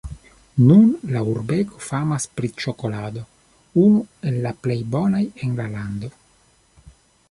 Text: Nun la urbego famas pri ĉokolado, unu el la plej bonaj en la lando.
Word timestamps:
Nun 0.69 0.87
la 1.15 1.21
urbego 1.33 1.83
famas 1.89 2.25
pri 2.39 2.51
ĉokolado, 2.63 3.23
unu 3.85 4.03
el 4.31 4.43
la 4.49 4.57
plej 4.65 4.81
bonaj 4.97 5.25
en 5.47 5.59
la 5.63 5.73
lando. 5.79 6.15